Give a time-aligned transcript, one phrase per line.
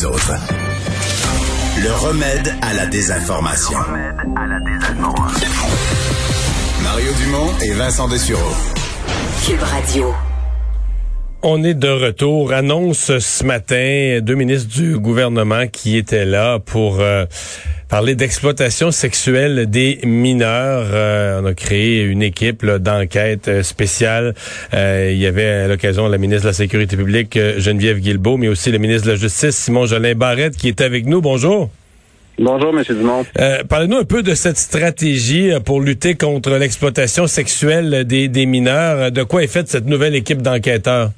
[0.00, 0.32] nous autres.
[1.82, 3.78] Le remède à la désinformation.
[6.82, 8.54] Mario Dumont et Vincent Dessureau.
[9.44, 10.14] Cube Radio.
[11.42, 12.52] On est de retour.
[12.52, 17.24] Annonce ce matin deux ministres du gouvernement qui étaient là pour euh,
[17.88, 20.88] parler d'exploitation sexuelle des mineurs.
[20.92, 24.34] Euh, on a créé une équipe d'enquête euh, spéciale.
[24.74, 28.70] il y avait à l'occasion la ministre de la Sécurité publique, Geneviève Guilbeault, mais aussi
[28.70, 31.22] le ministre de la Justice, Simon Jolin Barrette, qui est avec nous.
[31.22, 31.70] Bonjour.
[32.38, 32.84] Bonjour, M.
[32.86, 33.24] Dumont.
[33.66, 39.10] Parlez-nous un peu de cette stratégie pour lutter contre l'exploitation sexuelle des, des mineurs.
[39.10, 41.12] De quoi est faite cette nouvelle équipe d'enquêteurs?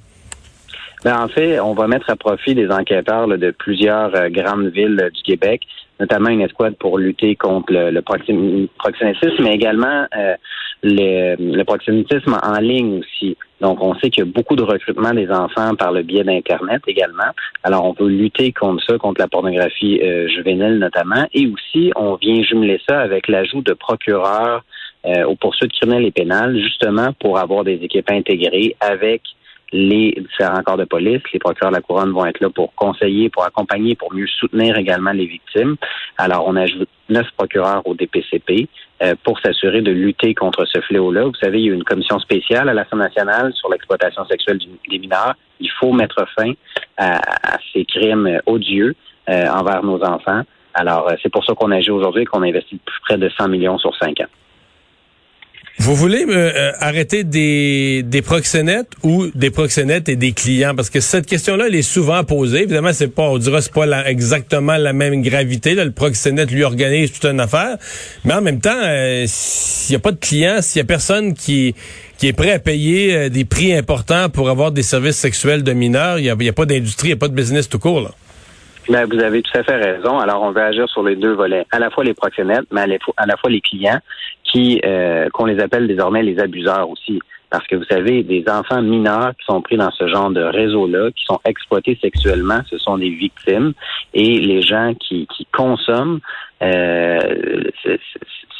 [1.04, 5.10] Ben, en fait, on va mettre à profit des enquêteurs de plusieurs euh, grandes villes
[5.12, 5.62] du Québec,
[5.98, 10.36] notamment une escouade pour lutter contre le, proxénétisme, mais également euh,
[10.84, 13.36] le, proxénétisme en ligne aussi.
[13.60, 16.82] Donc, on sait qu'il y a beaucoup de recrutement des enfants par le biais d'Internet
[16.86, 17.32] également.
[17.64, 21.26] Alors, on veut lutter contre ça, contre la pornographie euh, juvénile notamment.
[21.34, 24.64] Et aussi, on vient jumeler ça avec l'ajout de procureurs
[25.26, 29.22] aux poursuites criminelles et pénales, justement pour avoir des équipes intégrées avec
[29.72, 33.30] les différents corps de police, les procureurs de la couronne vont être là pour conseiller,
[33.30, 35.76] pour accompagner, pour mieux soutenir également les victimes.
[36.18, 38.68] Alors, on ajoute neuf procureurs au DPCP
[39.02, 41.24] euh, pour s'assurer de lutter contre ce fléau-là.
[41.24, 44.58] Vous savez, il y a une commission spéciale à l'Assemblée nationale sur l'exploitation sexuelle
[44.90, 45.34] des mineurs.
[45.60, 46.52] Il faut mettre fin
[46.98, 47.20] à,
[47.72, 48.94] ces crimes odieux
[49.28, 50.42] euh, envers nos enfants.
[50.74, 53.48] Alors, euh, c'est pour ça qu'on agit aujourd'hui et qu'on investit plus près de 100
[53.48, 54.30] millions sur cinq ans.
[55.78, 60.74] Vous voulez euh, arrêter des, des proxénètes ou des proxénètes et des clients?
[60.76, 62.62] Parce que cette question-là, elle est souvent posée.
[62.62, 65.74] Évidemment, c'est pas, on dira, c'est pas exactement la même gravité.
[65.74, 65.84] Là.
[65.84, 67.78] Le proxénète lui organise toute une affaire.
[68.24, 71.34] Mais en même temps, euh, s'il n'y a pas de clients, s'il y a personne
[71.34, 71.74] qui,
[72.18, 75.72] qui est prêt à payer euh, des prix importants pour avoir des services sexuels de
[75.72, 78.02] mineurs, il n'y a, a, pas d'industrie, il n'y a pas de business tout court.
[78.02, 78.12] Là.
[78.88, 80.18] Ben, vous avez tout à fait raison.
[80.18, 82.82] Alors, on veut agir sur les deux volets, à la fois les proxénètes, mais
[83.16, 84.00] à la fois les clients,
[84.44, 87.20] qui euh, qu'on les appelle désormais les abuseurs aussi.
[87.48, 91.10] Parce que vous savez, des enfants mineurs qui sont pris dans ce genre de réseau-là,
[91.12, 93.74] qui sont exploités sexuellement, ce sont des victimes.
[94.14, 96.20] Et les gens qui, qui consomment
[96.62, 97.18] euh,
[97.84, 97.98] ce,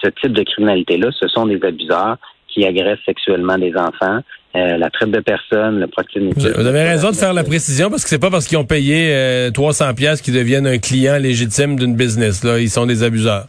[0.02, 2.18] ce type de criminalité-là, ce sont des abuseurs
[2.48, 4.20] qui agressent sexuellement des enfants.
[4.54, 6.52] Euh, la traite de personnes, le proxénétisme.
[6.52, 9.08] Vous avez raison de faire la précision parce que c'est pas parce qu'ils ont payé
[9.10, 12.44] euh, 300 pièces qu'ils deviennent un client légitime d'une business.
[12.44, 13.46] Là, ils sont des abuseurs.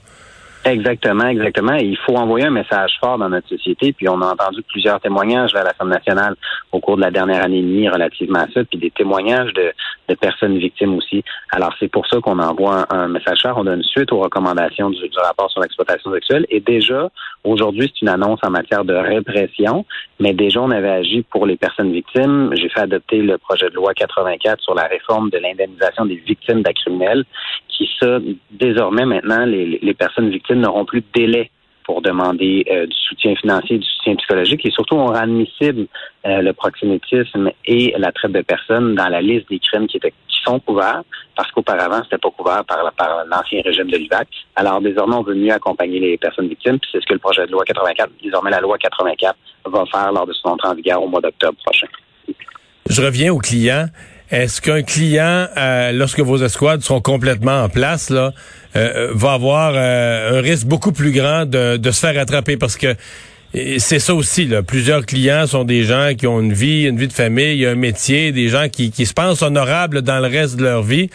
[0.66, 1.74] Exactement, exactement.
[1.74, 3.92] il faut envoyer un message fort dans notre société.
[3.92, 6.36] Puis on a entendu plusieurs témoignages à l'Assemblée nationale
[6.72, 9.74] au cours de la dernière année et demie relativement à ça, puis des témoignages de,
[10.10, 11.24] de personnes victimes aussi.
[11.52, 13.58] Alors c'est pour ça qu'on envoie un, message fort.
[13.58, 16.46] On donne suite aux recommandations du, rapport sur l'exploitation sexuelle.
[16.50, 17.10] Et déjà,
[17.44, 19.86] aujourd'hui, c'est une annonce en matière de répression,
[20.20, 22.52] mais déjà on avait agi pour les personnes victimes.
[22.56, 26.62] J'ai fait adopter le projet de loi 84 sur la réforme de l'indemnisation des victimes
[26.62, 27.24] d'actes criminels
[27.70, 28.20] qui ça,
[28.52, 31.50] désormais maintenant, les personnes victimes n'auront plus de délai
[31.86, 35.88] pour demander euh, du soutien financier, du soutien psychologique et surtout on rend admissible
[36.26, 40.00] euh, le proxénétisme et la traite de personnes dans la liste des crimes qui,
[40.46, 41.04] sont couverts
[41.38, 44.28] parce qu'auparavant c'était pas couvert par, par l'ancien régime de l'UVAC.
[44.58, 47.46] Alors désormais on veut mieux accompagner les personnes victimes puis c'est ce que le projet
[47.46, 49.36] de loi 84, désormais la loi 84
[49.66, 51.88] va faire lors de son entrée en vigueur au mois d'octobre prochain.
[52.90, 53.88] Je reviens aux clients.
[54.32, 58.34] Est-ce qu'un client, euh, lorsque vos escouades seront complètement en place, là,
[58.76, 62.58] euh, va avoir euh, un risque beaucoup plus grand de, se faire attraper?
[62.58, 62.96] Parce que
[63.78, 64.64] c'est ça aussi, là.
[64.64, 68.32] Plusieurs clients sont des gens qui ont une vie, une vie de famille, un métier,
[68.32, 71.12] des gens qui, se pensent honorables dans le reste de leur vie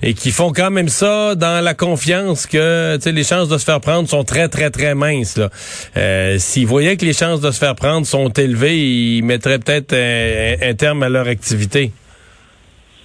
[0.00, 3.80] et qui font quand même ça dans la confiance que les chances de se faire
[3.80, 5.40] prendre sont très, très, très minces.
[5.96, 9.92] Euh, S'ils voyaient que les chances de se faire prendre sont élevées, ils mettraient peut-être
[9.92, 11.90] un terme à leur activité.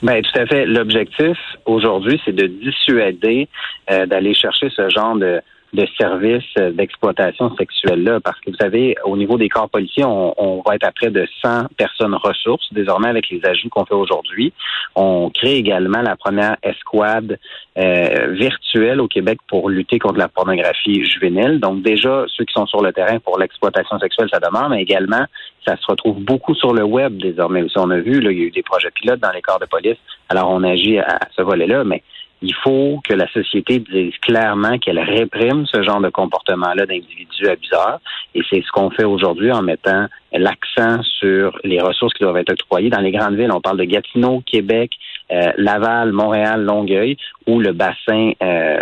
[0.03, 0.65] Ben, tout à fait.
[0.65, 3.47] L'objectif aujourd'hui, c'est de dissuader
[3.89, 5.41] euh, d'aller chercher ce genre de,
[5.75, 8.19] de services euh, d'exploitation sexuelle-là.
[8.21, 11.27] Parce que vous savez, au niveau des corps policiers, on, va être à près de
[11.43, 14.53] 100 personnes ressources, désormais avec les ajouts qu'on fait aujourd'hui.
[14.95, 17.37] On crée également la première escouade
[17.77, 21.59] euh, virtuelle au Québec pour lutter contre la pornographie juvénile.
[21.59, 25.25] Donc déjà, ceux qui sont sur le terrain pour l'exploitation sexuelle, ça demande, mais également,
[25.67, 27.77] ça se retrouve beaucoup sur le web désormais aussi.
[27.77, 29.65] On a vu, là, il y a eu des projets pilotes dans les corps de
[29.65, 29.97] police.
[30.29, 32.01] Alors, on agit à ce volet-là, mais
[32.45, 37.99] il faut que la société dise clairement qu'elle réprime ce genre de comportement-là d'individus abuseurs.
[38.35, 42.51] Et c'est ce qu'on fait aujourd'hui en mettant l'accent sur les ressources qui doivent être
[42.51, 42.91] octroyées.
[42.91, 44.91] Dans les grandes villes, on parle de Gatineau, Québec,
[45.31, 48.77] euh, Laval, Montréal, Longueuil, où le bassin euh,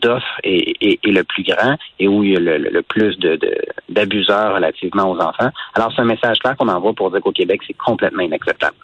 [0.00, 3.16] d'offres est, le plus grand et où il y a le, plus
[3.88, 5.50] d'abuseurs relativement aux enfants.
[5.74, 8.74] Alors, c'est un message clair qu'on envoie pour dire qu'au Québec, c'est complètement inacceptable.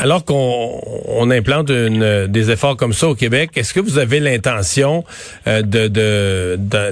[0.00, 5.04] Alors qu'on implante des efforts comme ça au Québec, est-ce que vous avez l'intention
[5.46, 5.62] euh,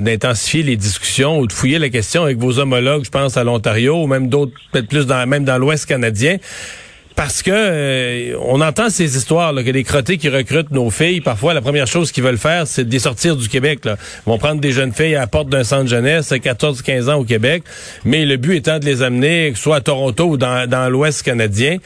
[0.00, 4.02] d'intensifier les discussions ou de fouiller la question avec vos homologues, je pense à l'Ontario
[4.02, 6.37] ou même d'autres, peut-être plus même dans l'Ouest canadien?
[7.19, 11.20] Parce que euh, on entend ces histoires là, que les crottés qui recrutent nos filles,
[11.20, 13.85] parfois la première chose qu'ils veulent faire, c'est de les sortir du Québec.
[13.85, 13.97] Là.
[14.25, 17.25] Ils vont prendre des jeunes filles à la porte d'un centre jeunesse, 14-15 ans au
[17.25, 17.65] Québec,
[18.05, 21.79] mais le but étant de les amener soit à Toronto ou dans, dans l'Ouest canadien.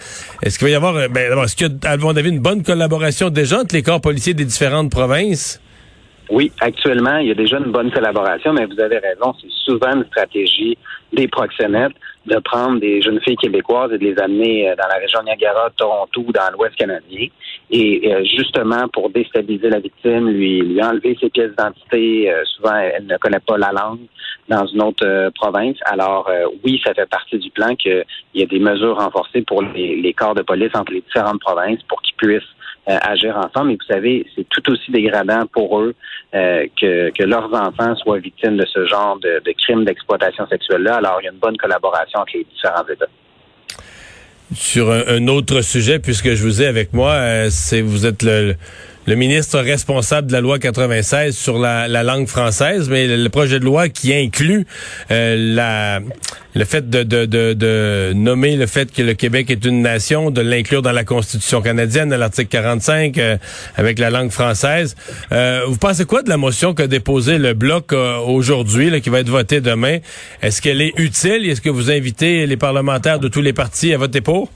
[0.43, 3.31] Est-ce qu'il va y avoir, euh, ben, est-ce qu'il y a, à une bonne collaboration
[3.31, 5.63] déjà entre les corps policiers des différentes provinces?
[6.31, 9.95] Oui, actuellement, il y a déjà une bonne collaboration, mais vous avez raison, c'est souvent
[9.95, 10.77] une stratégie
[11.13, 11.93] des proxénètes
[12.27, 15.71] de prendre des jeunes filles québécoises et de les amener euh, dans la région Niagara,
[15.77, 17.27] Toronto, dans l'Ouest canadien.
[17.71, 22.31] Et euh, justement, pour déstabiliser la victime, lui, lui enlever ses pièces d'identité.
[22.31, 24.07] Euh, souvent, elle ne connaît pas la langue
[24.49, 25.77] dans une autre province.
[25.87, 26.29] Alors,
[26.65, 28.05] oui, ça fait partie du plan qu'il
[28.35, 31.81] y a des mesures renforcées pour les, les corps de police entre les différentes provinces
[31.89, 32.43] pour qu'ils puissent
[32.87, 33.73] agir ensemble.
[33.73, 35.95] Et vous savez, c'est tout aussi dégradant pour eux
[36.35, 41.02] euh, que, que, leurs enfants soient victimes de ce genre de, de crimes d'exploitation sexuelle-là.
[41.05, 43.07] Alors, il y a une bonne collaboration entre les différents États.
[44.55, 48.49] Sur un, autre sujet, puisque je vous ai avec moi, euh, c'est vous êtes le
[48.49, 48.57] le
[49.07, 53.89] ministre responsable de la loi 96 sur la, langue française, mais le, projet de loi
[53.89, 54.67] qui inclut
[55.11, 56.01] euh,
[56.55, 60.93] le fait de, nommer le fait que le Québec est une nation, de l'inclure dans
[60.93, 63.37] la Constitution canadienne, à l'article 45, euh,
[63.77, 64.95] avec la langue française.
[65.33, 69.31] Euh, vous pensez quoi de la motion qu'a déposée le Bloc aujourd'hui, qui va être
[69.31, 69.99] votée demain?
[70.43, 71.49] Est-ce qu'elle est utile?
[71.49, 74.49] Est-ce que vous invitez les parlementaires de tous les partis à voter pour?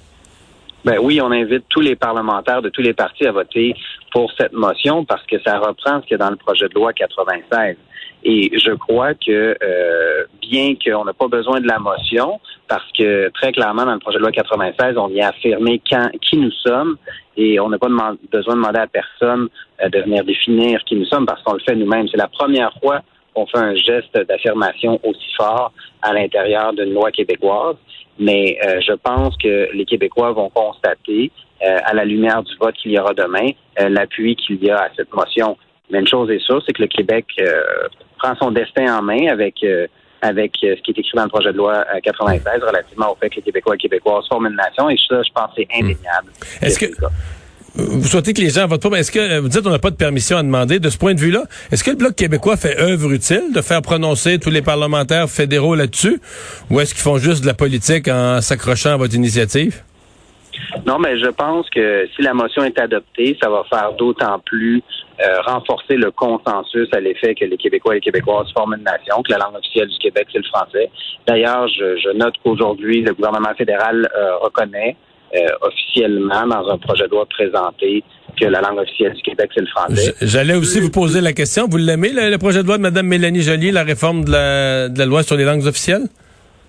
[0.86, 3.74] Ben oui, on invite tous les parlementaires de tous les partis à voter
[4.12, 6.74] pour cette motion parce que ça reprend ce qu'il y a dans le projet de
[6.74, 7.76] loi 96.
[8.22, 12.38] Et je crois que euh, bien qu'on n'a pas besoin de la motion,
[12.68, 16.36] parce que très clairement dans le projet de loi 96, on vient affirmer quand, qui
[16.36, 16.96] nous sommes
[17.36, 19.48] et on n'a pas besoin de demander à personne
[19.82, 22.06] euh, de venir définir qui nous sommes parce qu'on le fait nous-mêmes.
[22.06, 23.00] C'est la première fois
[23.34, 25.72] qu'on fait un geste d'affirmation aussi fort
[26.02, 27.74] à l'intérieur d'une loi québécoise.
[28.18, 31.30] Mais euh, je pense que les Québécois vont constater,
[31.64, 34.76] euh, à la lumière du vote qu'il y aura demain, euh, l'appui qu'il y a
[34.76, 35.56] à cette motion.
[35.90, 37.26] Mais une chose est sûre, c'est que le Québec
[38.18, 39.64] prend son destin en main avec
[40.20, 43.36] avec ce qui est écrit dans le projet de loi 96 relativement au fait que
[43.36, 44.90] les Québécois et Québécoises forment une nation.
[44.90, 46.32] Et ça, je pense, c'est indéniable.
[46.60, 46.86] Est-ce que
[47.76, 49.96] vous souhaitez que les gens votent pas, est-ce que vous dites qu'on n'a pas de
[49.96, 51.42] permission à demander de ce point de vue-là?
[51.70, 55.74] Est-ce que le Bloc québécois fait œuvre utile de faire prononcer tous les parlementaires fédéraux
[55.74, 56.20] là-dessus?
[56.70, 59.82] Ou est-ce qu'ils font juste de la politique en s'accrochant à votre initiative?
[60.86, 64.82] Non, mais je pense que si la motion est adoptée, ça va faire d'autant plus
[65.20, 69.22] euh, renforcer le consensus à l'effet que les Québécois et les Québécoises forment une nation,
[69.22, 70.90] que la langue officielle du Québec, c'est le français.
[71.26, 74.96] D'ailleurs, je, note qu'aujourd'hui, le gouvernement fédéral euh, reconnaît
[75.34, 78.04] euh, officiellement dans un projet de loi présenté
[78.40, 80.14] que la langue officielle du Québec, c'est le français.
[80.20, 81.66] J'allais aussi vous poser la question.
[81.68, 84.98] Vous l'aimez, le, projet de loi de Mme Mélanie Joly, la réforme de la, de
[84.98, 86.06] la loi sur les langues officielles?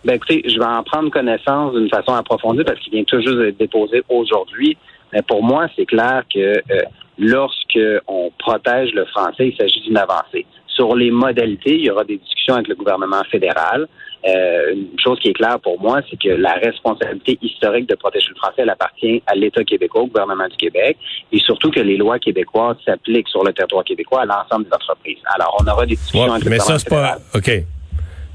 [0.06, 3.58] Ben écoutez, je vais en prendre connaissance d'une façon approfondie parce qu'il vient toujours d'être
[3.58, 4.78] déposé aujourd'hui.
[5.12, 6.82] Mais pour moi, c'est clair que euh,
[7.18, 10.46] lorsque on protège le français, il s'agit d'une avancée.
[10.68, 13.88] Sur les modalités, il y aura des discussions avec le gouvernement fédéral.
[14.26, 18.28] Euh, une chose qui est claire pour moi, c'est que la responsabilité historique de protéger
[18.30, 20.98] le français, elle appartient à l'État québécois, au gouvernement du Québec,
[21.32, 25.20] et surtout que les lois québécoises s'appliquent sur le territoire québécois à l'ensemble des entreprises.
[25.36, 27.18] Alors, on aura des discussions avec le mais ça, c'est pas...
[27.36, 27.52] OK.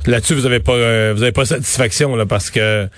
[0.07, 2.89] Là-dessus, vous n'avez pas, euh, vous avez pas satisfaction là, parce que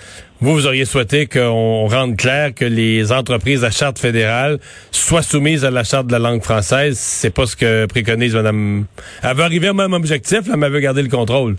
[0.41, 4.57] vous, vous auriez souhaité qu'on rende clair que les entreprises à charte fédérale
[4.89, 6.97] soient soumises à la charte de la langue française.
[6.97, 8.85] C'est pas ce que préconise Madame.
[9.21, 11.57] Elle veut arriver au même objectif, là, mais elle veut garder le contrôle.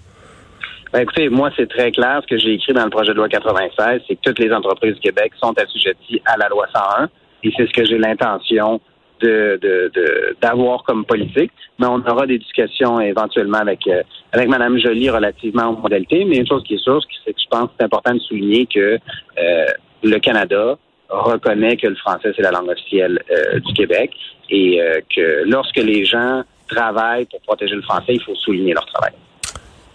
[0.92, 2.20] Ben, écoutez, moi, c'est très clair.
[2.22, 4.94] Ce que j'ai écrit dans le projet de loi 96, c'est que toutes les entreprises
[4.94, 7.08] du Québec sont assujetties à la loi 101.
[7.42, 8.80] Et c'est ce que j'ai l'intention
[9.20, 9.92] de,
[10.40, 11.52] d'avoir comme politique.
[11.78, 14.02] Mais on aura des discussions éventuellement avec euh,
[14.32, 16.24] avec Mme Joly relativement aux modalités.
[16.24, 18.66] Mais une chose qui est sûre, c'est que je pense que c'est important de souligner
[18.66, 18.98] que
[19.38, 19.66] euh,
[20.02, 20.76] le Canada
[21.08, 24.10] reconnaît que le français, c'est la langue officielle euh, du Québec
[24.48, 24.80] et
[25.14, 29.12] que lorsque les gens travaillent pour protéger le français, il faut souligner leur travail.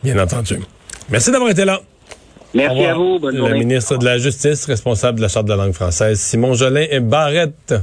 [0.03, 0.55] Bien entendu.
[1.11, 1.81] Merci d'avoir été là.
[2.53, 3.19] Merci à vous.
[3.19, 3.53] Bonne journée.
[3.53, 6.85] Le ministre de la Justice, responsable de la Charte de la langue française, Simon Jolin
[6.89, 7.75] et Barrette.